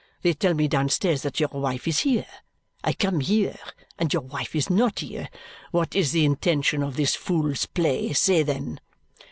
[0.23, 2.25] They tell me downstairs that your wife is here.
[2.83, 3.59] I come here,
[3.99, 5.29] and your wife is not here.
[5.69, 8.79] What is the intention of this fool's play, say then?"